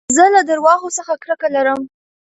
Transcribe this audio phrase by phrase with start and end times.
[0.15, 1.81] زه له درواغو څخه کرکه لرم.